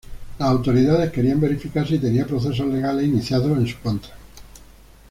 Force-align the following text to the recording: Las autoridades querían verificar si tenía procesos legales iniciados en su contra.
Las 0.39 0.49
autoridades 0.49 1.11
querían 1.11 1.39
verificar 1.39 1.85
si 1.87 1.99
tenía 1.99 2.25
procesos 2.25 2.65
legales 2.65 3.05
iniciados 3.05 3.55
en 3.55 3.67
su 3.67 3.79
contra. 3.81 4.17